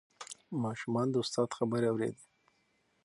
[0.63, 2.25] ماشومان د استاد خبرې اورېدې.